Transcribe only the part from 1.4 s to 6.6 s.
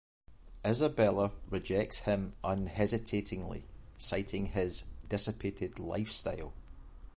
rejects him unhesitatingly, citing his dissipated lifestyle.